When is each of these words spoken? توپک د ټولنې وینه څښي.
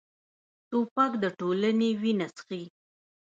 توپک 0.69 1.11
د 1.23 1.25
ټولنې 1.39 1.89
وینه 2.01 2.27
څښي. 2.35 2.63